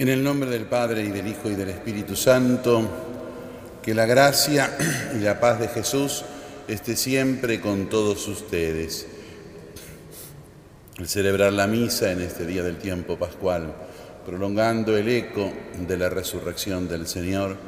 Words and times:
En 0.00 0.08
el 0.08 0.24
nombre 0.24 0.48
del 0.48 0.64
Padre 0.64 1.02
y 1.02 1.08
del 1.08 1.26
Hijo 1.26 1.50
y 1.50 1.54
del 1.54 1.68
Espíritu 1.68 2.16
Santo, 2.16 2.88
que 3.82 3.92
la 3.92 4.06
gracia 4.06 4.74
y 5.14 5.18
la 5.18 5.38
paz 5.38 5.60
de 5.60 5.68
Jesús 5.68 6.24
esté 6.66 6.96
siempre 6.96 7.60
con 7.60 7.90
todos 7.90 8.26
ustedes. 8.26 9.06
Al 10.98 11.06
celebrar 11.06 11.52
la 11.52 11.66
misa 11.66 12.12
en 12.12 12.22
este 12.22 12.46
día 12.46 12.62
del 12.62 12.78
tiempo 12.78 13.18
pascual, 13.18 13.74
prolongando 14.24 14.96
el 14.96 15.06
eco 15.06 15.52
de 15.86 15.98
la 15.98 16.08
resurrección 16.08 16.88
del 16.88 17.06
Señor, 17.06 17.58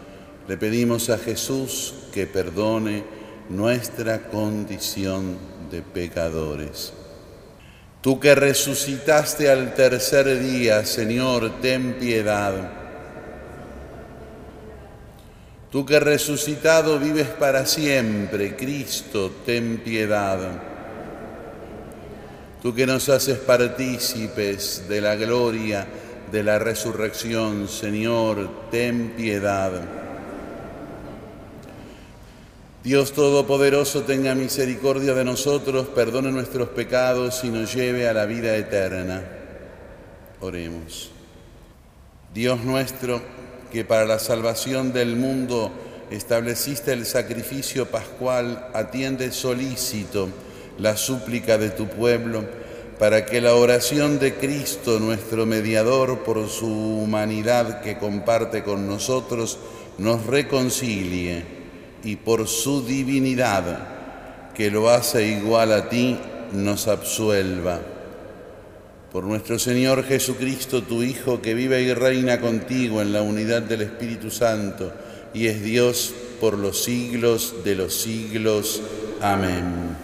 le 0.49 0.57
pedimos 0.57 1.11
a 1.11 1.19
Jesús 1.19 1.93
que 2.15 2.27
perdone 2.27 3.05
nuestra 3.51 4.29
condición 4.29 5.37
de 5.71 5.83
pecadores. 5.83 6.95
Tú 8.03 8.19
que 8.19 8.35
resucitaste 8.35 9.49
al 9.49 9.75
tercer 9.75 10.41
día, 10.41 10.85
Señor, 10.85 11.61
ten 11.63 11.95
piedad. 11.95 12.53
Tú 15.71 15.87
que 15.87 16.01
resucitado 16.01 16.99
vives 16.99 17.29
para 17.29 17.65
siempre, 17.65 18.57
Cristo, 18.57 19.31
ten 19.47 19.79
piedad. 19.79 20.41
Tú 22.61 22.75
que 22.75 22.87
nos 22.87 23.09
haces 23.09 23.39
partícipes 23.39 24.85
de 24.89 25.01
la 25.01 25.15
gloria 25.15 25.87
de 26.33 26.43
la 26.43 26.59
resurrección, 26.59 27.69
Señor, 27.69 28.69
ten 28.73 29.11
piedad. 29.17 29.71
Dios 32.83 33.13
Todopoderoso 33.13 34.03
tenga 34.03 34.35
misericordia 34.35 35.15
de 35.15 35.25
nosotros, 35.25 35.87
perdone 35.87 36.33
nuestros 36.33 36.69
pecados 36.71 37.45
y 37.45 37.49
nos 37.49 37.73
lleve 37.73 38.09
a 38.09 38.13
la 38.13 38.27
vida 38.27 38.57
eterna. 38.57 39.23
Oremos. 40.41 41.13
Dios 42.35 42.65
nuestro, 42.65 43.23
que 43.71 43.85
para 43.85 44.05
la 44.05 44.19
salvación 44.19 44.93
del 44.93 45.15
mundo 45.15 45.71
estableciste 46.11 46.93
el 46.93 47.07
sacrificio 47.07 47.87
pascual, 47.87 48.67
atiende 48.75 49.31
solícito 49.31 50.29
la 50.77 50.97
súplica 50.97 51.59
de 51.59 51.71
tu 51.71 51.87
pueblo, 51.87 52.45
para 52.99 53.25
que 53.27 53.41
la 53.41 53.55
oración 53.55 54.19
de 54.19 54.35
Cristo, 54.35 54.99
nuestro 54.99 55.47
mediador, 55.47 56.25
por 56.25 56.49
su 56.49 56.67
humanidad 56.67 57.81
que 57.81 57.99
comparte 57.99 58.65
con 58.65 58.89
nosotros, 58.89 59.61
nos 59.99 60.27
reconcilie 60.27 61.62
y 62.05 62.17
por 62.17 62.49
su 62.49 62.85
divinidad, 62.85 64.53
que 64.55 64.71
lo 64.71 64.91
hace 64.91 65.27
igual 65.27 65.73
a 65.73 65.89
ti, 65.89 66.19
nos 66.53 66.89
absuelva. 66.89 67.81
Por 69.13 69.25
nuestro 69.25 69.59
Señor 69.59 70.05
Jesucristo, 70.05 70.83
tu 70.83 71.03
Hijo, 71.03 71.43
que 71.43 71.55
vive 71.55 71.83
y 71.83 71.93
reina 71.93 72.41
contigo 72.41 73.03
en 73.03 73.13
la 73.13 73.23
unidad 73.23 73.63
del 73.63 73.83
Espíritu 73.83 74.31
Santo, 74.31 74.93
y 75.35 75.47
es 75.47 75.63
Dios 75.63 76.15
por 76.41 76.59
los 76.59 76.83
siglos 76.83 77.57
de 77.65 77.75
los 77.75 77.95
siglos. 77.95 78.83
Amén. 79.21 79.97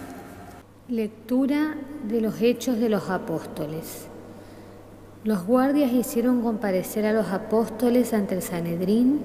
Lectura 0.87 1.75
de 2.07 2.21
los 2.21 2.41
Hechos 2.41 2.79
de 2.79 2.89
los 2.89 3.09
Apóstoles. 3.09 4.07
Los 5.23 5.45
guardias 5.45 5.91
hicieron 5.91 6.41
comparecer 6.41 7.05
a 7.05 7.13
los 7.13 7.27
apóstoles 7.27 8.13
ante 8.13 8.35
el 8.35 8.41
Sanedrín 8.41 9.19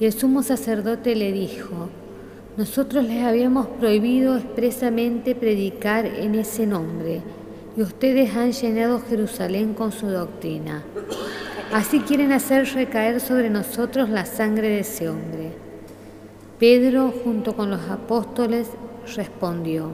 y 0.00 0.06
el 0.06 0.12
sumo 0.12 0.42
sacerdote 0.42 1.14
le 1.14 1.30
dijo, 1.32 1.90
nosotros 2.56 3.04
les 3.04 3.22
habíamos 3.22 3.66
prohibido 3.66 4.36
expresamente 4.36 5.34
predicar 5.34 6.06
en 6.06 6.34
ese 6.34 6.66
nombre 6.66 7.20
y 7.76 7.82
ustedes 7.82 8.34
han 8.34 8.52
llenado 8.52 9.02
Jerusalén 9.06 9.74
con 9.74 9.92
su 9.92 10.06
doctrina. 10.06 10.82
Así 11.72 12.00
quieren 12.00 12.32
hacer 12.32 12.66
recaer 12.72 13.20
sobre 13.20 13.50
nosotros 13.50 14.08
la 14.08 14.24
sangre 14.24 14.68
de 14.68 14.80
ese 14.80 15.10
hombre. 15.10 15.52
Pedro, 16.58 17.12
junto 17.22 17.54
con 17.54 17.68
los 17.68 17.90
apóstoles, 17.90 18.68
respondió, 19.14 19.92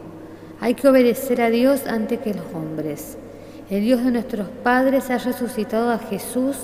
hay 0.61 0.75
que 0.75 0.87
obedecer 0.87 1.41
a 1.41 1.51
Dios 1.51 1.89
antes 1.89 2.21
que 2.21 2.35
los 2.35 2.47
hombres. 2.55 3.19
El 3.69 3.83
Dios 3.83 4.05
de 4.05 4.13
nuestros 4.13 4.47
padres 4.63 5.11
ha 5.11 5.19
resucitado 5.19 5.91
a 5.91 5.99
Jesús, 5.99 6.57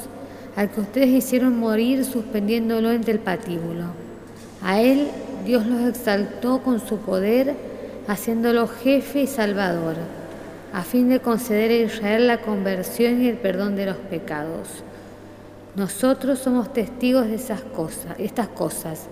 al 0.54 0.70
que 0.70 0.80
ustedes 0.80 1.08
hicieron 1.08 1.58
morir 1.58 2.04
suspendiéndolo 2.04 2.92
entre 2.92 3.14
el 3.14 3.18
patíbulo. 3.18 3.86
A 4.62 4.80
él 4.80 5.08
Dios 5.48 5.64
los 5.64 5.88
exaltó 5.88 6.60
con 6.60 6.78
su 6.78 6.98
poder, 6.98 7.54
haciéndolo 8.06 8.68
jefe 8.68 9.22
y 9.22 9.26
salvador, 9.26 9.94
a 10.74 10.82
fin 10.82 11.08
de 11.08 11.20
conceder 11.20 11.70
a 11.70 11.86
Israel 11.86 12.26
la 12.26 12.42
conversión 12.42 13.22
y 13.22 13.28
el 13.28 13.38
perdón 13.38 13.74
de 13.74 13.86
los 13.86 13.96
pecados. 13.96 14.84
Nosotros 15.74 16.38
somos 16.38 16.74
testigos 16.74 17.28
de 17.28 17.36
esas 17.36 17.62
cosas, 17.62 18.14
estas 18.18 18.48
cosas, 18.48 19.06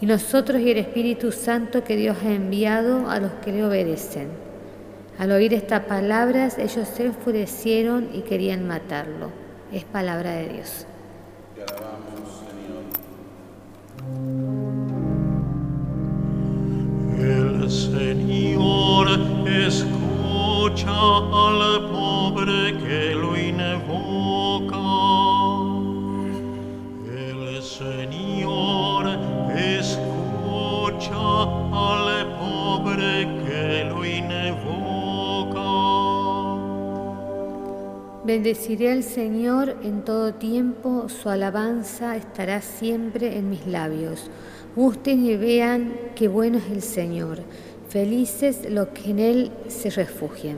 y 0.00 0.06
nosotros 0.06 0.62
y 0.62 0.70
el 0.70 0.78
Espíritu 0.78 1.30
Santo 1.30 1.84
que 1.84 1.96
Dios 1.96 2.16
ha 2.24 2.32
enviado 2.32 3.10
a 3.10 3.20
los 3.20 3.32
que 3.44 3.52
le 3.52 3.62
obedecen. 3.62 4.28
Al 5.18 5.30
oír 5.30 5.52
estas 5.52 5.84
palabras, 5.84 6.56
ellos 6.56 6.88
se 6.88 7.04
enfurecieron 7.04 8.08
y 8.14 8.22
querían 8.22 8.66
matarlo. 8.66 9.28
Es 9.70 9.84
palabra 9.84 10.30
de 10.36 10.48
Dios. 10.48 10.86
Señor 14.06 14.61
escucha 19.66 20.90
al 20.90 21.88
pobre 21.90 22.76
que 22.78 23.14
lo 23.14 23.36
invoca. 23.36 24.78
El 27.08 27.62
Señor 27.62 29.06
escucha 29.56 31.14
al 31.72 32.26
pobre 32.38 33.28
que 33.44 33.84
lo 33.88 34.04
invoca. 34.04 35.70
Bendeciré 38.24 38.92
al 38.92 39.02
Señor 39.02 39.76
en 39.82 40.04
todo 40.04 40.34
tiempo, 40.34 41.08
su 41.08 41.28
alabanza 41.28 42.16
estará 42.16 42.60
siempre 42.60 43.36
en 43.36 43.50
mis 43.50 43.66
labios. 43.66 44.30
Gusten 44.74 45.26
y 45.26 45.36
vean 45.36 45.92
qué 46.14 46.28
bueno 46.28 46.56
es 46.56 46.70
el 46.70 46.80
Señor, 46.80 47.40
felices 47.90 48.70
los 48.70 48.88
que 48.88 49.10
en 49.10 49.18
Él 49.18 49.52
se 49.68 49.90
refugian. 49.90 50.56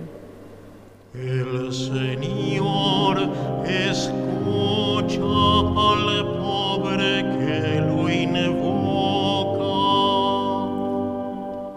El 1.14 1.72
Señor 1.72 3.28
escucha 3.66 5.16
al 5.16 6.26
pobre 6.38 7.24
que 7.38 7.80
lo 7.80 8.08
invoca. 8.08 8.44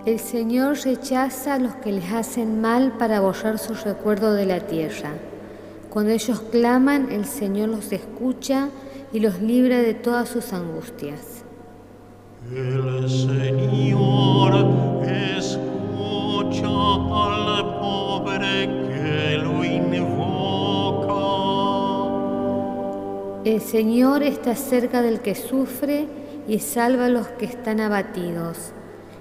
El 0.05 0.19
Señor 0.19 0.77
rechaza 0.83 1.55
a 1.55 1.59
los 1.59 1.73
que 1.77 1.91
les 1.91 2.11
hacen 2.11 2.61
mal 2.61 2.97
para 2.99 3.19
borrar 3.19 3.57
su 3.57 3.73
recuerdo 3.73 4.33
de 4.33 4.45
la 4.45 4.59
tierra. 4.59 5.13
Cuando 5.89 6.11
ellos 6.11 6.39
claman, 6.51 7.11
el 7.11 7.25
Señor 7.25 7.69
los 7.69 7.91
escucha 7.91 8.69
y 9.11 9.21
los 9.21 9.41
libra 9.41 9.79
de 9.79 9.95
todas 9.95 10.29
sus 10.29 10.53
angustias. 10.53 11.36
El 12.49 13.09
Señor 23.59 24.23
está 24.23 24.55
cerca 24.55 25.01
del 25.01 25.19
que 25.19 25.35
sufre 25.35 26.07
y 26.47 26.59
salva 26.59 27.07
a 27.07 27.09
los 27.09 27.27
que 27.27 27.44
están 27.45 27.81
abatidos. 27.81 28.71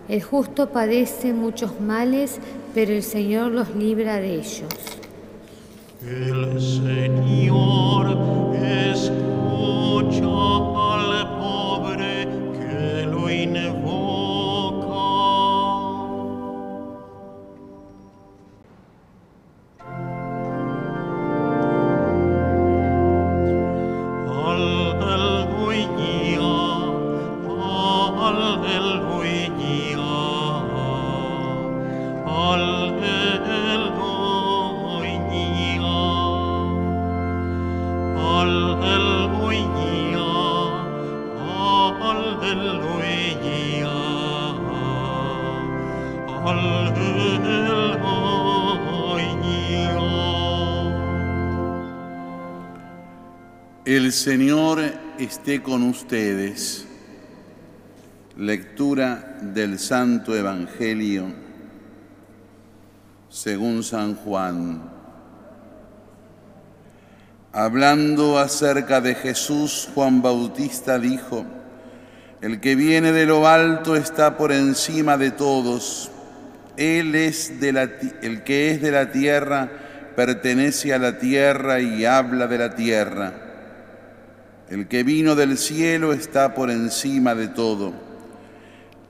El 0.08 0.22
justo 0.22 0.68
padece 0.70 1.32
muchos 1.32 1.80
males, 1.80 2.38
pero 2.74 2.92
el 2.92 3.02
Señor 3.02 3.50
los 3.50 3.74
libra 3.74 4.20
de 4.20 4.34
ellos. 4.34 4.68
El 6.00 6.60
Señor 6.60 8.16
El 53.86 54.12
Señor 54.12 54.80
esté 55.16 55.62
con 55.62 55.84
ustedes. 55.84 56.84
Lectura 58.36 59.38
del 59.40 59.78
Santo 59.78 60.34
Evangelio 60.34 61.26
según 63.28 63.84
San 63.84 64.16
Juan. 64.16 64.90
Hablando 67.52 68.40
acerca 68.40 69.00
de 69.00 69.14
Jesús, 69.14 69.88
Juan 69.94 70.20
Bautista 70.20 70.98
dijo, 70.98 71.46
El 72.40 72.58
que 72.58 72.74
viene 72.74 73.12
de 73.12 73.24
lo 73.24 73.46
alto 73.46 73.94
está 73.94 74.36
por 74.36 74.50
encima 74.50 75.16
de 75.16 75.30
todos. 75.30 76.10
Él 76.76 77.14
es 77.14 77.60
de 77.60 77.72
la, 77.72 77.82
el 78.20 78.42
que 78.42 78.72
es 78.72 78.82
de 78.82 78.90
la 78.90 79.12
tierra 79.12 79.70
pertenece 80.16 80.92
a 80.92 80.98
la 80.98 81.20
tierra 81.20 81.78
y 81.78 82.04
habla 82.04 82.48
de 82.48 82.58
la 82.58 82.74
tierra. 82.74 83.45
El 84.68 84.88
que 84.88 85.04
vino 85.04 85.36
del 85.36 85.58
cielo 85.58 86.12
está 86.12 86.54
por 86.54 86.70
encima 86.70 87.34
de 87.34 87.48
todo. 87.48 87.92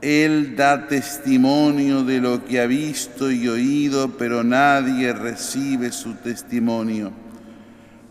Él 0.01 0.55
da 0.55 0.87
testimonio 0.87 2.03
de 2.03 2.19
lo 2.19 2.45
que 2.45 2.61
ha 2.61 2.67
visto 2.67 3.31
y 3.31 3.47
oído, 3.47 4.15
pero 4.17 4.43
nadie 4.43 5.11
recibe 5.13 5.91
su 5.91 6.13
testimonio. 6.15 7.11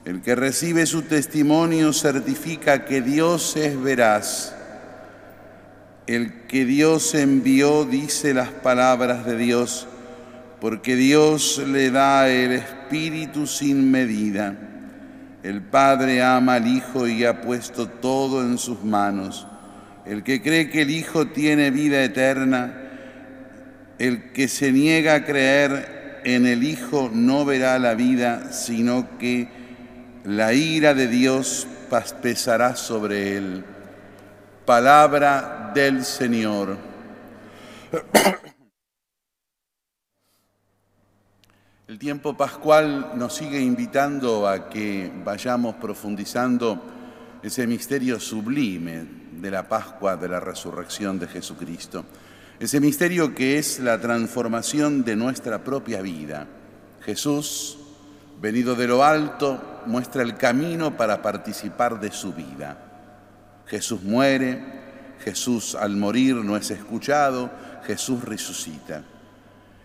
El 0.05 0.23
que 0.23 0.35
recibe 0.35 0.87
su 0.87 1.03
testimonio 1.03 1.93
certifica 1.93 2.85
que 2.85 3.01
Dios 3.01 3.57
es 3.57 3.81
veraz. 3.81 4.55
El 6.09 6.43
que 6.49 6.65
Dios 6.65 7.15
envió 7.15 7.85
dice 7.85 8.35
las 8.35 8.49
palabras 8.49 9.25
de 9.25 9.37
Dios, 9.37 9.87
porque 10.61 10.97
Dios 10.97 11.63
le 11.65 11.91
da 11.91 12.29
el 12.29 12.53
Espíritu 12.53 13.47
sin 13.47 13.91
medida. 13.91 14.75
El 15.47 15.63
Padre 15.63 16.25
ama 16.25 16.57
al 16.57 16.67
Hijo 16.67 17.07
y 17.07 17.25
ha 17.25 17.41
puesto 17.41 17.87
todo 17.87 18.43
en 18.43 18.59
sus 18.59 18.83
manos. 18.83 19.47
El 20.05 20.25
que 20.25 20.43
cree 20.43 20.71
que 20.71 20.83
el 20.83 20.91
Hijo 20.91 21.29
tiene 21.29 21.71
vida 21.71 22.03
eterna, 22.03 22.75
el 24.01 24.33
que 24.33 24.49
se 24.49 24.73
niega 24.73 25.15
a 25.15 25.25
creer 25.25 26.21
en 26.25 26.47
el 26.47 26.65
Hijo 26.65 27.13
no 27.15 27.45
verá 27.45 27.79
la 27.79 27.95
vida, 27.95 28.53
sino 28.53 29.19
que 29.21 29.49
la 30.25 30.53
ira 30.53 30.95
de 30.95 31.07
Dios 31.07 31.69
pesará 32.21 32.75
sobre 32.75 33.37
él. 33.37 33.65
Palabra 34.65 35.71
del 35.73 36.05
Señor. 36.05 36.77
El 41.88 42.00
tiempo 42.00 42.37
pascual 42.37 43.12
nos 43.15 43.37
sigue 43.37 43.61
invitando 43.61 44.49
a 44.49 44.69
que 44.69 45.09
vayamos 45.25 45.77
profundizando 45.77 46.83
ese 47.44 47.65
misterio 47.69 48.19
sublime 48.19 49.06
de 49.41 49.50
la 49.53 49.69
Pascua 49.69 50.17
de 50.17 50.29
la 50.29 50.41
resurrección 50.41 51.21
de 51.21 51.29
Jesucristo. 51.29 52.05
Ese 52.59 52.81
misterio 52.81 53.37
que 53.37 53.59
es 53.59 53.79
la 53.79 54.00
transformación 54.00 55.05
de 55.05 55.15
nuestra 55.15 55.62
propia 55.62 56.03
vida. 56.03 56.49
Jesús, 57.03 57.79
venido 58.41 58.75
de 58.75 58.88
lo 58.88 59.05
alto, 59.05 59.83
muestra 59.87 60.25
el 60.25 60.37
camino 60.37 60.97
para 60.97 61.23
participar 61.23 62.00
de 62.00 62.11
su 62.11 62.33
vida. 62.33 62.79
Jesús 63.67 64.03
muere, 64.03 64.61
Jesús 65.21 65.77
al 65.77 65.94
morir 65.97 66.35
no 66.35 66.56
es 66.56 66.69
escuchado, 66.73 67.49
Jesús 67.87 68.25
resucita. 68.25 69.05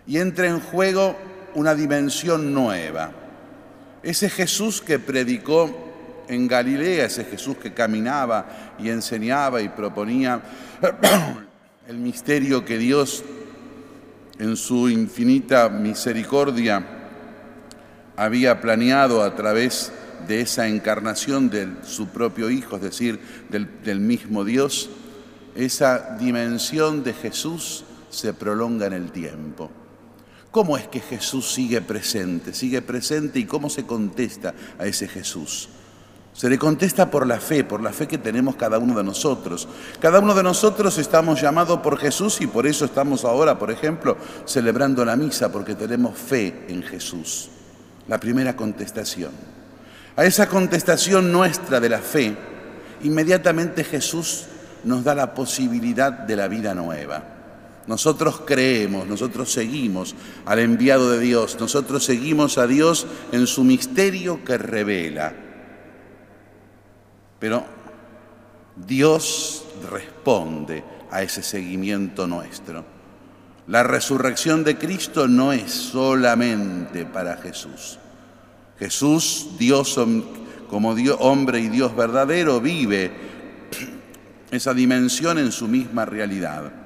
Y 0.04 0.18
entra 0.18 0.48
en 0.48 0.58
juego 0.58 1.16
una 1.54 1.74
dimensión 1.74 2.52
nueva. 2.52 3.10
Ese 4.02 4.28
Jesús 4.28 4.80
que 4.80 4.98
predicó 4.98 5.92
en 6.28 6.48
Galilea, 6.48 7.06
ese 7.06 7.24
Jesús 7.24 7.56
que 7.56 7.72
caminaba 7.72 8.74
y 8.78 8.88
enseñaba 8.88 9.60
y 9.60 9.68
proponía 9.68 10.40
el 11.88 11.98
misterio 11.98 12.64
que 12.64 12.78
Dios 12.78 13.22
en 14.38 14.56
su 14.56 14.88
infinita 14.88 15.68
misericordia 15.68 16.84
había 18.16 18.60
planeado 18.60 19.22
a 19.22 19.34
través 19.34 19.92
de 20.26 20.40
esa 20.40 20.68
encarnación 20.68 21.50
de 21.50 21.68
su 21.84 22.08
propio 22.08 22.50
Hijo, 22.50 22.76
es 22.76 22.82
decir, 22.82 23.20
del, 23.50 24.00
mismo 24.00 24.44
Dios, 24.44 24.90
esa 25.54 26.16
dimensión 26.18 27.02
de 27.02 27.12
Jesús 27.12 27.84
se 28.10 28.32
prolonga 28.32 28.86
en 28.86 28.92
el 28.92 29.10
tiempo. 29.10 29.70
¿Cómo 30.52 30.76
es 30.76 30.86
que 30.86 31.00
Jesús 31.00 31.50
sigue 31.50 31.80
presente? 31.80 32.52
Sigue 32.52 32.82
presente 32.82 33.38
y 33.38 33.46
cómo 33.46 33.70
se 33.70 33.86
contesta 33.86 34.52
a 34.78 34.84
ese 34.84 35.08
Jesús. 35.08 35.70
Se 36.34 36.50
le 36.50 36.58
contesta 36.58 37.10
por 37.10 37.26
la 37.26 37.40
fe, 37.40 37.64
por 37.64 37.82
la 37.82 37.90
fe 37.90 38.06
que 38.06 38.18
tenemos 38.18 38.56
cada 38.56 38.78
uno 38.78 38.94
de 38.94 39.02
nosotros. 39.02 39.66
Cada 39.98 40.18
uno 40.18 40.34
de 40.34 40.42
nosotros 40.42 40.98
estamos 40.98 41.40
llamados 41.40 41.80
por 41.80 41.98
Jesús 41.98 42.42
y 42.42 42.46
por 42.46 42.66
eso 42.66 42.84
estamos 42.84 43.24
ahora, 43.24 43.58
por 43.58 43.70
ejemplo, 43.70 44.18
celebrando 44.44 45.06
la 45.06 45.16
misa, 45.16 45.50
porque 45.50 45.74
tenemos 45.74 46.18
fe 46.18 46.66
en 46.68 46.82
Jesús. 46.82 47.48
La 48.06 48.20
primera 48.20 48.54
contestación. 48.54 49.32
A 50.16 50.26
esa 50.26 50.50
contestación 50.50 51.32
nuestra 51.32 51.80
de 51.80 51.88
la 51.88 52.00
fe, 52.00 52.36
inmediatamente 53.02 53.84
Jesús 53.84 54.44
nos 54.84 55.02
da 55.02 55.14
la 55.14 55.32
posibilidad 55.32 56.12
de 56.12 56.36
la 56.36 56.46
vida 56.48 56.74
nueva. 56.74 57.41
Nosotros 57.86 58.42
creemos, 58.46 59.06
nosotros 59.06 59.52
seguimos 59.52 60.14
al 60.46 60.60
enviado 60.60 61.10
de 61.10 61.20
Dios, 61.20 61.56
nosotros 61.58 62.04
seguimos 62.04 62.58
a 62.58 62.66
Dios 62.66 63.06
en 63.32 63.46
su 63.46 63.64
misterio 63.64 64.44
que 64.44 64.56
revela 64.58 65.34
pero 67.42 67.64
Dios 68.76 69.64
responde 69.90 70.84
a 71.10 71.22
ese 71.22 71.42
seguimiento 71.42 72.28
nuestro. 72.28 72.84
La 73.66 73.82
resurrección 73.82 74.62
de 74.62 74.78
Cristo 74.78 75.26
no 75.26 75.52
es 75.52 75.72
solamente 75.72 77.04
para 77.04 77.38
Jesús. 77.38 77.98
Jesús, 78.78 79.48
Dios 79.58 79.98
como 80.70 80.94
Dios, 80.94 81.16
hombre 81.18 81.58
y 81.58 81.68
Dios 81.68 81.96
verdadero, 81.96 82.60
vive 82.60 83.10
esa 84.52 84.72
dimensión 84.72 85.36
en 85.38 85.50
su 85.50 85.66
misma 85.66 86.04
realidad. 86.04 86.81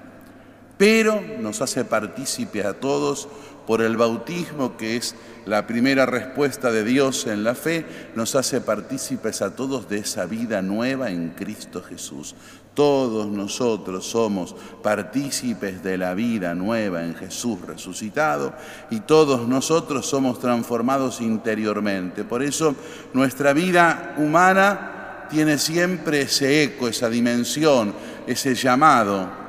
Pero 0.76 1.22
nos 1.40 1.62
hace 1.62 1.84
partícipe 1.84 2.64
a 2.64 2.74
todos 2.74 3.28
por 3.66 3.82
el 3.82 3.96
bautismo, 3.96 4.76
que 4.76 4.96
es 4.96 5.14
la 5.44 5.66
primera 5.66 6.06
respuesta 6.06 6.70
de 6.70 6.84
Dios 6.84 7.26
en 7.26 7.44
la 7.44 7.54
fe, 7.54 7.84
nos 8.14 8.34
hace 8.34 8.60
partícipes 8.60 9.42
a 9.42 9.54
todos 9.54 9.88
de 9.88 9.98
esa 9.98 10.26
vida 10.26 10.62
nueva 10.62 11.10
en 11.10 11.30
Cristo 11.30 11.82
Jesús. 11.82 12.34
Todos 12.74 13.26
nosotros 13.26 14.06
somos 14.06 14.54
partícipes 14.82 15.82
de 15.82 15.96
la 15.96 16.14
vida 16.14 16.54
nueva 16.54 17.04
en 17.04 17.14
Jesús 17.14 17.60
resucitado 17.62 18.52
y 18.90 19.00
todos 19.00 19.48
nosotros 19.48 20.06
somos 20.06 20.38
transformados 20.40 21.20
interiormente. 21.20 22.22
Por 22.24 22.42
eso 22.42 22.76
nuestra 23.14 23.52
vida 23.52 24.14
humana 24.18 25.26
tiene 25.30 25.58
siempre 25.58 26.22
ese 26.22 26.64
eco, 26.64 26.86
esa 26.86 27.08
dimensión, 27.08 27.94
ese 28.26 28.54
llamado 28.54 29.45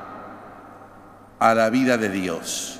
a 1.40 1.54
la 1.54 1.70
vida 1.70 1.98
de 1.98 2.10
Dios. 2.10 2.80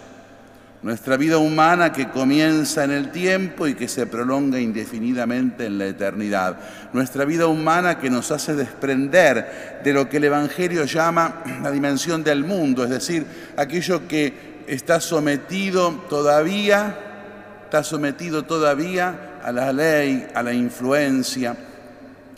Nuestra 0.84 1.18
vida 1.18 1.40
humana 1.40 1.92
que 1.92 2.10
comienza 2.10 2.84
en 2.84 2.92
el 2.92 3.12
tiempo 3.12 3.68
y 3.68 3.74
que 3.74 3.88
se 3.88 4.06
prolonga 4.06 4.60
indefinidamente 4.60 5.66
en 5.66 5.80
la 5.80 5.88
eternidad. 5.88 6.58
Nuestra 6.94 7.26
vida 7.26 7.48
humana 7.48 7.98
que 7.98 8.12
nos 8.12 8.32
hace 8.32 8.54
desprender 8.56 9.82
de 9.84 9.94
lo 9.94 10.08
que 10.08 10.18
el 10.18 10.26
Evangelio 10.26 10.86
llama 10.86 11.42
la 11.64 11.72
dimensión 11.72 12.24
del 12.24 12.44
mundo, 12.44 12.84
es 12.84 12.92
decir, 12.92 13.26
aquello 13.58 14.08
que 14.08 14.64
está 14.68 15.02
sometido 15.02 16.06
todavía, 16.10 16.96
está 17.64 17.84
sometido 17.84 18.46
todavía 18.46 19.40
a 19.44 19.52
la 19.52 19.74
ley, 19.74 20.28
a 20.36 20.44
la 20.44 20.54
influencia, 20.54 21.56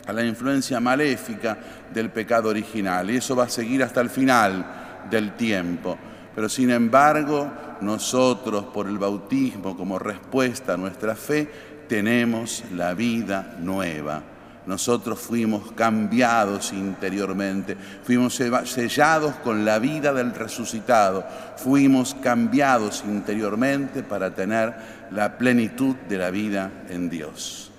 a 0.06 0.12
la 0.12 0.24
influencia 0.24 0.80
maléfica 0.80 1.58
del 1.92 2.08
pecado 2.08 2.48
original. 2.48 3.10
Y 3.10 3.18
eso 3.18 3.36
va 3.36 3.44
a 3.44 3.48
seguir 3.50 3.82
hasta 3.82 4.00
el 4.00 4.08
final 4.08 4.64
del 5.10 5.34
tiempo. 5.34 5.98
Pero 6.34 6.48
sin 6.48 6.70
embargo, 6.70 7.50
nosotros 7.80 8.64
por 8.66 8.86
el 8.86 8.98
bautismo 8.98 9.76
como 9.76 9.98
respuesta 9.98 10.74
a 10.74 10.76
nuestra 10.76 11.14
fe 11.14 11.50
tenemos 11.88 12.62
la 12.72 12.94
vida 12.94 13.56
nueva. 13.58 14.22
Nosotros 14.66 15.18
fuimos 15.18 15.72
cambiados 15.72 16.72
interiormente, 16.72 17.76
fuimos 18.04 18.34
sellados 18.64 19.34
con 19.36 19.64
la 19.64 19.78
vida 19.78 20.12
del 20.12 20.34
resucitado, 20.34 21.24
fuimos 21.56 22.14
cambiados 22.14 23.02
interiormente 23.06 24.02
para 24.02 24.34
tener 24.34 24.74
la 25.10 25.36
plenitud 25.38 25.96
de 26.08 26.18
la 26.18 26.30
vida 26.30 26.70
en 26.88 27.08
Dios. 27.08 27.70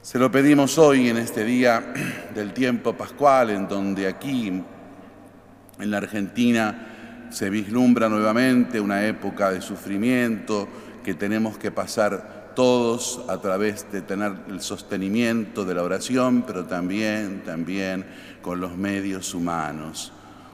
Se 0.00 0.18
lo 0.18 0.30
pedimos 0.30 0.78
hoy 0.78 1.10
en 1.10 1.18
este 1.18 1.44
día 1.44 1.92
del 2.34 2.54
tiempo 2.54 2.94
pascual, 2.96 3.50
en 3.50 3.68
donde 3.68 4.06
aquí 4.06 4.48
en 4.48 5.90
la 5.90 5.98
Argentina 5.98 6.86
se 7.30 7.50
vislumbra 7.50 8.08
nuevamente 8.08 8.80
una 8.80 9.06
época 9.06 9.50
de 9.50 9.60
sufrimiento 9.60 10.68
que 11.02 11.14
tenemos 11.14 11.56
que 11.58 11.70
pasar 11.70 12.52
todos 12.54 13.22
a 13.28 13.38
través 13.38 13.90
de 13.92 14.02
tener 14.02 14.32
el 14.48 14.60
sostenimiento 14.60 15.64
de 15.64 15.74
la 15.74 15.82
oración, 15.82 16.42
pero 16.46 16.64
también, 16.64 17.42
también 17.44 18.04
con 18.42 18.60
los 18.60 18.76
medios 18.76 19.34
humanos. 19.34 20.12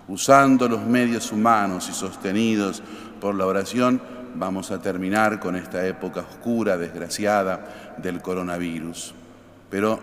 Usando 0.08 0.68
los 0.68 0.86
medios 0.86 1.32
humanos 1.32 1.88
y 1.90 1.92
sostenidos 1.92 2.82
por 3.20 3.34
la 3.34 3.46
oración, 3.46 4.00
vamos 4.34 4.70
a 4.70 4.80
terminar 4.80 5.40
con 5.40 5.56
esta 5.56 5.84
época 5.86 6.20
oscura, 6.20 6.76
desgraciada 6.76 7.96
del 7.96 8.20
coronavirus. 8.20 9.14
Pero 9.70 9.98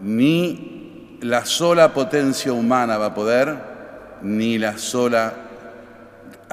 ni 0.00 1.18
la 1.20 1.44
sola 1.44 1.92
potencia 1.92 2.52
humana 2.52 2.98
va 2.98 3.06
a 3.06 3.14
poder, 3.14 3.56
ni 4.22 4.58
la 4.58 4.78
sola 4.78 5.43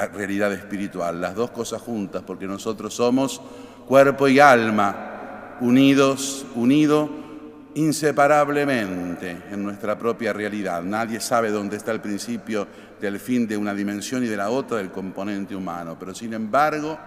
realidad 0.07 0.51
espiritual, 0.53 1.21
las 1.21 1.35
dos 1.35 1.51
cosas 1.51 1.81
juntas, 1.81 2.23
porque 2.25 2.47
nosotros 2.47 2.93
somos 2.93 3.41
cuerpo 3.87 4.27
y 4.27 4.39
alma 4.39 5.57
unidos, 5.61 6.45
unidos 6.55 7.09
inseparablemente 7.75 9.43
en 9.51 9.63
nuestra 9.63 9.97
propia 9.97 10.33
realidad. 10.33 10.83
Nadie 10.83 11.19
sabe 11.19 11.51
dónde 11.51 11.77
está 11.77 11.91
el 11.91 12.01
principio 12.01 12.67
del 12.99 13.19
fin 13.19 13.47
de 13.47 13.57
una 13.57 13.73
dimensión 13.73 14.23
y 14.23 14.27
de 14.27 14.37
la 14.37 14.49
otra 14.49 14.77
del 14.77 14.91
componente 14.91 15.55
humano, 15.55 15.97
pero 15.99 16.13
sin 16.13 16.33
embargo, 16.33 16.97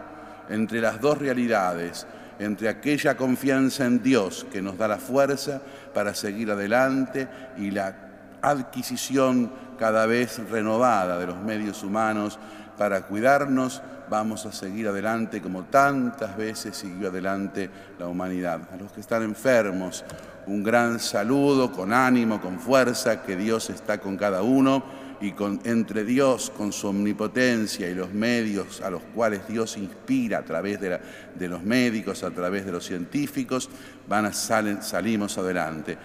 entre 0.49 0.81
las 0.81 1.01
dos 1.01 1.19
realidades, 1.19 2.07
entre 2.39 2.69
aquella 2.69 3.17
confianza 3.17 3.85
en 3.85 4.03
Dios 4.03 4.47
que 4.51 4.63
nos 4.63 4.77
da 4.79 4.89
la 4.89 4.99
fuerza 4.99 5.63
para 5.93 6.15
seguir 6.15 6.51
adelante 6.51 7.29
y 7.59 7.71
la 7.71 7.95
adquisición 8.43 9.53
cada 9.79 10.07
vez 10.07 10.39
renovada 10.51 11.19
de 11.19 11.27
los 11.27 11.41
medios 11.41 11.83
humanos 11.83 12.39
para 12.77 13.03
cuidarnos, 13.03 13.83
vamos 14.09 14.47
a 14.47 14.53
seguir 14.53 14.89
adelante 14.89 15.41
como 15.41 15.65
tantas 15.65 16.37
veces 16.37 16.77
siguió 16.77 17.09
adelante 17.09 17.71
la 17.99 18.07
humanidad. 18.07 18.61
A 18.73 18.77
los 18.77 18.93
que 18.93 19.01
están 19.01 19.23
enfermos, 19.23 20.05
un 20.47 20.63
gran 20.63 21.01
saludo 21.01 21.73
con 21.73 21.93
ánimo, 21.93 22.41
con 22.41 22.59
fuerza, 22.59 23.23
que 23.23 23.37
Dios 23.37 23.71
está 23.71 23.99
con 23.99 24.17
cada 24.17 24.43
uno 24.43 24.85
y 25.21 25.33
con, 25.33 25.61
entre 25.65 26.05
Dios, 26.05 26.53
con 26.55 26.73
su 26.73 26.89
omnipotencia 26.89 27.89
y 27.89 27.95
los 27.95 28.13
medios 28.13 28.81
a 28.83 28.91
los 28.91 29.03
cuales 29.15 29.47
Dios 29.49 29.77
inspira 29.77 30.39
a 30.39 30.43
través 30.43 30.81
de, 30.81 31.01
de 31.35 31.49
los 31.49 31.63
médicos, 31.63 32.23
a 32.25 32.31
través 32.31 32.67
de 32.67 32.73
los 32.73 32.85
científicos, 32.85 33.71
van 34.09 34.27
a 34.27 34.33
salen, 34.33 34.83
salimos 34.83 35.39
adelante. 35.39 35.97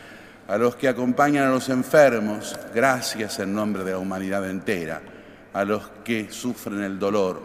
A 0.47 0.57
los 0.57 0.75
que 0.75 0.88
acompañan 0.88 1.45
a 1.45 1.51
los 1.51 1.69
enfermos, 1.69 2.57
gracias 2.73 3.39
en 3.39 3.53
nombre 3.53 3.83
de 3.83 3.91
la 3.91 3.99
humanidad 3.99 4.49
entera. 4.49 5.01
A 5.53 5.65
los 5.65 5.89
que 6.03 6.31
sufren 6.31 6.81
el 6.83 6.99
dolor 6.99 7.41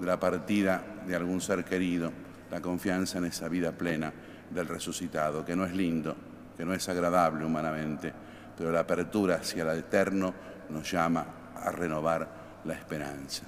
de 0.00 0.06
la 0.06 0.18
partida 0.18 0.82
de 1.06 1.14
algún 1.14 1.40
ser 1.40 1.64
querido, 1.64 2.10
la 2.50 2.60
confianza 2.60 3.18
en 3.18 3.26
esa 3.26 3.48
vida 3.48 3.72
plena 3.72 4.12
del 4.50 4.68
resucitado, 4.68 5.44
que 5.44 5.56
no 5.56 5.64
es 5.64 5.74
lindo, 5.74 6.16
que 6.56 6.64
no 6.64 6.74
es 6.74 6.88
agradable 6.88 7.44
humanamente, 7.44 8.12
pero 8.56 8.70
la 8.70 8.80
apertura 8.80 9.36
hacia 9.36 9.62
el 9.62 9.78
eterno 9.78 10.32
nos 10.70 10.90
llama 10.90 11.26
a 11.56 11.70
renovar 11.70 12.28
la 12.64 12.74
esperanza. 12.74 13.42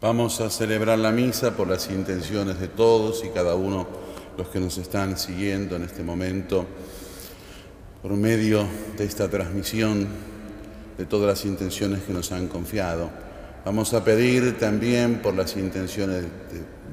Vamos 0.00 0.40
a 0.40 0.48
celebrar 0.48 0.98
la 0.98 1.12
misa 1.12 1.54
por 1.54 1.68
las 1.68 1.90
intenciones 1.90 2.58
de 2.58 2.68
todos 2.68 3.22
y 3.24 3.28
cada 3.28 3.54
uno 3.54 3.86
los 4.38 4.48
que 4.48 4.58
nos 4.58 4.78
están 4.78 5.18
siguiendo 5.18 5.76
en 5.76 5.82
este 5.82 6.02
momento 6.02 6.64
por 8.00 8.12
medio 8.12 8.66
de 8.96 9.04
esta 9.04 9.28
transmisión 9.28 10.08
de 11.00 11.06
todas 11.06 11.28
las 11.28 11.46
intenciones 11.46 12.02
que 12.02 12.12
nos 12.12 12.30
han 12.30 12.46
confiado. 12.46 13.10
Vamos 13.64 13.94
a 13.94 14.04
pedir 14.04 14.58
también 14.58 15.22
por 15.22 15.34
las 15.34 15.56
intenciones 15.56 16.24
de 16.24 16.28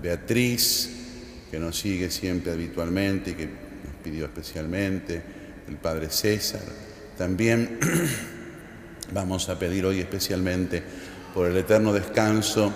Beatriz, 0.02 0.90
que 1.52 1.60
nos 1.60 1.78
sigue 1.78 2.10
siempre 2.10 2.54
habitualmente 2.54 3.32
y 3.32 3.34
que 3.34 3.48
nos 3.48 3.96
pidió 4.02 4.24
especialmente, 4.24 5.22
el 5.68 5.76
Padre 5.76 6.10
César, 6.10 6.62
también 7.18 7.80
vamos 9.14 9.50
a 9.50 9.60
pedir 9.60 9.86
hoy 9.86 10.00
especialmente 10.00 10.82
por 11.34 11.48
el 11.48 11.58
eterno 11.58 11.92
descanso 11.92 12.72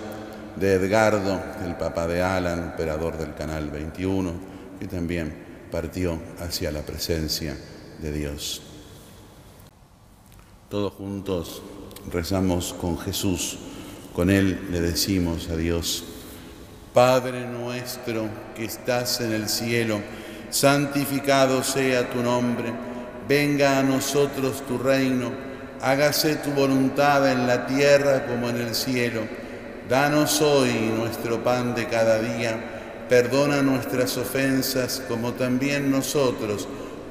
de 0.56 0.74
Edgardo, 0.74 1.42
el 1.64 1.76
papá 1.76 2.06
de 2.06 2.20
Alan, 2.20 2.72
operador 2.74 3.16
del 3.16 3.34
Canal 3.34 3.70
21, 3.70 4.34
que 4.78 4.86
también 4.86 5.32
partió 5.70 6.20
hacia 6.40 6.70
la 6.70 6.82
presencia 6.82 7.56
de 8.02 8.12
Dios. 8.12 8.71
Todos 10.72 10.94
juntos 10.94 11.60
rezamos 12.10 12.72
con 12.72 12.98
Jesús, 12.98 13.58
con 14.14 14.30
Él 14.30 14.68
le 14.70 14.80
decimos 14.80 15.50
a 15.50 15.56
Dios, 15.56 16.02
Padre 16.94 17.46
nuestro 17.46 18.26
que 18.56 18.64
estás 18.64 19.20
en 19.20 19.32
el 19.32 19.50
cielo, 19.50 20.00
santificado 20.48 21.62
sea 21.62 22.08
tu 22.08 22.22
nombre 22.22 22.72
venga 23.28 23.80
a 23.80 23.82
nosotros 23.82 24.66
tu 24.66 24.78
reino, 24.78 25.30
hágase 25.82 26.36
tu 26.36 26.52
voluntad 26.52 27.30
en 27.30 27.46
la 27.46 27.66
tierra 27.66 28.24
como 28.24 28.48
en 28.48 28.56
el 28.56 28.74
cielo. 28.74 29.20
Danos 29.90 30.40
hoy 30.40 30.72
nuestro 30.96 31.44
pan 31.44 31.74
de 31.74 31.86
cada 31.86 32.18
día, 32.18 33.04
perdona 33.10 33.60
nuestras 33.60 34.16
ofensas 34.16 35.02
como 35.06 35.34
también 35.34 35.90
nosotros 35.90 36.66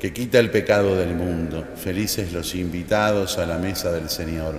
que 0.00 0.14
quita 0.14 0.38
el 0.38 0.50
pecado 0.50 0.96
del 0.96 1.14
mundo. 1.14 1.62
Felices 1.76 2.32
los 2.32 2.54
invitados 2.54 3.36
a 3.36 3.44
la 3.44 3.58
mesa 3.58 3.92
del 3.92 4.08
Señor. 4.08 4.58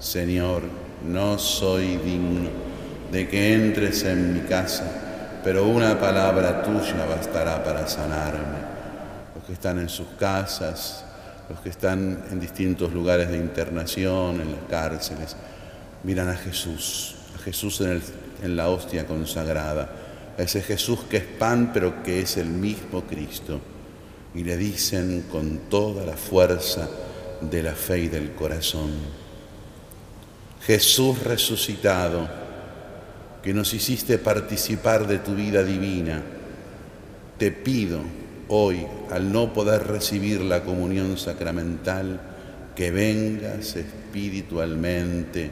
Señor, 0.00 0.62
no 1.06 1.38
soy 1.38 1.96
digno 1.98 2.50
de 3.12 3.28
que 3.28 3.54
entres 3.54 4.02
en 4.02 4.34
mi 4.34 4.40
casa, 4.40 5.40
pero 5.44 5.64
una 5.66 5.98
palabra 6.00 6.64
tuya 6.64 7.06
bastará 7.08 7.62
para 7.62 7.86
sanarme 7.86 8.74
los 9.36 9.44
que 9.44 9.52
están 9.52 9.78
en 9.78 9.88
sus 9.88 10.08
casas, 10.18 11.04
los 11.48 11.60
que 11.60 11.68
están 11.68 12.24
en 12.32 12.40
distintos 12.40 12.92
lugares 12.92 13.30
de 13.30 13.36
internación, 13.36 14.40
en 14.40 14.50
las 14.50 14.64
cárceles, 14.68 15.36
miran 16.02 16.28
a 16.28 16.34
Jesús, 16.34 17.14
a 17.36 17.38
Jesús 17.38 17.80
en, 17.80 18.56
la 18.56 18.68
hostia 18.68 19.06
consagrada, 19.06 19.88
a 20.36 20.42
ese 20.42 20.60
Jesús 20.60 21.00
que 21.08 21.18
es 21.18 21.24
pan 21.24 21.70
pero 21.72 22.02
que 22.02 22.20
es 22.20 22.36
el 22.36 22.48
mismo 22.48 23.02
Cristo, 23.04 23.60
y 24.34 24.42
le 24.42 24.56
dicen 24.56 25.26
con 25.30 25.58
toda 25.70 26.04
la 26.04 26.16
fuerza 26.16 26.88
de 27.40 27.62
la 27.62 27.72
fe 27.72 28.00
y 28.00 28.08
del 28.08 28.32
corazón, 28.32 28.90
Jesús 30.62 31.22
resucitado, 31.22 32.28
que 33.42 33.52
nos 33.52 33.74
hiciste 33.74 34.18
participar 34.18 35.06
de 35.06 35.18
tu 35.18 35.34
vida 35.34 35.62
divina, 35.62 36.22
te 37.38 37.50
pido 37.50 38.00
hoy, 38.48 38.86
al 39.10 39.32
no 39.32 39.52
poder 39.52 39.86
recibir 39.86 40.40
la 40.40 40.64
comunión 40.64 41.18
sacramental, 41.18 42.20
que 42.74 42.90
vengas 42.90 43.76
espiritualmente 43.76 45.50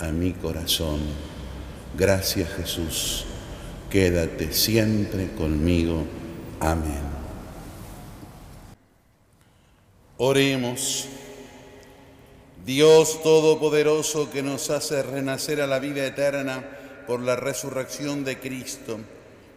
a 0.00 0.10
mi 0.10 0.32
corazón. 0.32 1.00
Gracias 1.96 2.48
Jesús, 2.54 3.26
quédate 3.90 4.52
siempre 4.52 5.30
conmigo. 5.36 6.04
Amén. 6.60 7.13
Oremos. 10.16 11.06
Dios 12.64 13.22
Todopoderoso 13.22 14.30
que 14.30 14.42
nos 14.42 14.70
hace 14.70 15.02
renacer 15.02 15.60
a 15.60 15.66
la 15.66 15.78
vida 15.78 16.06
eterna 16.06 16.64
por 17.06 17.20
la 17.20 17.36
resurrección 17.36 18.24
de 18.24 18.38
Cristo 18.38 18.98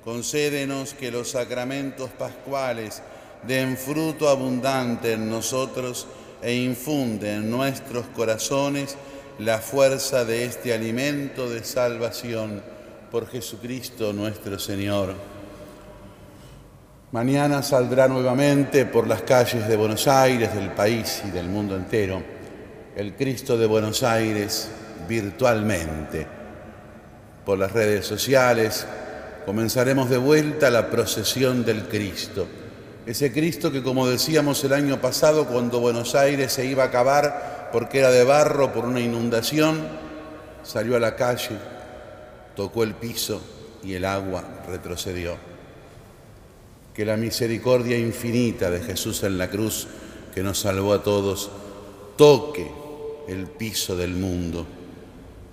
concédenos 0.08 0.94
que 0.94 1.12
los 1.12 1.32
sacramentos 1.32 2.10
pascuales 2.12 3.02
den 3.46 3.76
fruto 3.76 4.30
abundante 4.30 5.12
en 5.12 5.30
nosotros 5.30 6.08
e 6.42 6.56
infunden 6.56 7.44
en 7.44 7.52
nuestros 7.52 8.06
corazones 8.16 8.96
la 9.40 9.60
fuerza 9.60 10.24
de 10.24 10.46
este 10.46 10.74
alimento 10.74 11.50
de 11.50 11.62
salvación 11.66 12.64
por 13.12 13.28
Jesucristo 13.28 14.14
nuestro 14.14 14.58
Señor. 14.58 15.37
Mañana 17.12 17.64
saldrá 17.64 18.10
nuevamente 18.10 18.86
por 18.86 19.08
las 19.08 19.22
calles 19.22 19.66
de 19.70 19.78
Buenos 19.78 20.10
Aires, 20.10 20.54
del 20.54 20.74
país 20.74 21.22
y 21.26 21.32
del 21.32 21.48
mundo 21.48 21.78
entero, 21.78 22.22
el 22.98 23.16
Cristo 23.16 23.58
de 23.58 23.66
Buenos 23.66 24.04
Aires 24.04 24.70
virtualmente, 25.08 26.28
por 27.46 27.60
las 27.60 27.72
redes 27.72 28.06
sociales, 28.06 28.86
comenzaremos 29.46 30.10
de 30.10 30.18
vuelta 30.18 30.70
la 30.70 30.90
procesión 30.90 31.64
del 31.64 31.88
Cristo. 31.88 32.46
Ese 33.06 33.32
Cristo 33.32 33.72
que, 33.72 33.82
como 33.82 34.06
decíamos 34.10 34.62
el 34.66 34.74
año 34.74 35.00
pasado, 35.00 35.46
cuando 35.46 35.80
Buenos 35.80 36.14
Aires 36.14 36.52
se 36.52 36.66
iba 36.66 36.84
a 36.84 36.88
acabar 36.88 37.70
porque 37.72 38.00
era 38.00 38.12
de 38.12 38.26
barro 38.26 38.74
por 38.74 38.84
una 38.84 39.00
inundación, 39.00 39.80
salió 40.62 40.98
a 40.98 41.00
la 41.00 41.16
calle, 41.16 41.58
tocó 42.54 42.84
el 42.84 42.96
piso 42.96 43.42
y 43.82 43.94
el 43.94 44.04
agua 44.04 44.44
retrocedió. 44.68 45.57
Que 46.98 47.06
la 47.06 47.16
misericordia 47.16 47.96
infinita 47.96 48.72
de 48.72 48.82
Jesús 48.82 49.22
en 49.22 49.38
la 49.38 49.51
cruz, 49.51 49.86
que 50.34 50.42
nos 50.42 50.58
salvó 50.58 50.94
a 50.94 51.04
todos, 51.04 51.51
toque 52.18 52.68
el 53.27 53.46
piso 53.46 53.96
del 53.96 54.16
mundo 54.16 54.66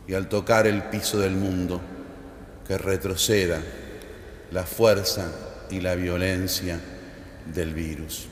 y 0.08 0.14
al 0.14 0.30
tocar 0.30 0.66
el 0.66 0.84
piso 0.84 1.18
del 1.18 1.32
mundo, 1.34 1.82
que 2.66 2.78
retroceda 2.78 3.60
la 4.52 4.64
fuerza 4.64 5.30
y 5.70 5.82
la 5.82 5.94
violencia 5.96 6.80
del 7.52 7.74
virus. 7.74 8.24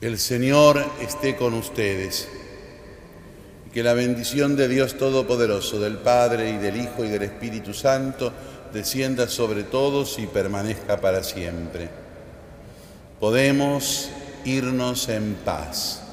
El 0.00 0.18
Señor 0.18 0.84
esté 1.00 1.36
con 1.36 1.54
ustedes 1.54 2.28
y 3.64 3.70
que 3.70 3.84
la 3.84 3.94
bendición 3.94 4.56
de 4.56 4.66
Dios 4.66 4.98
Todopoderoso, 4.98 5.78
del 5.78 5.98
Padre 5.98 6.50
y 6.50 6.56
del 6.56 6.80
Hijo 6.80 7.04
y 7.04 7.08
del 7.08 7.22
Espíritu 7.22 7.72
Santo, 7.72 8.32
descienda 8.72 9.28
sobre 9.28 9.64
todos 9.64 10.18
y 10.18 10.26
permanezca 10.26 11.00
para 11.00 11.22
siempre. 11.22 11.88
Podemos 13.20 14.10
irnos 14.44 15.08
en 15.08 15.34
paz. 15.44 16.07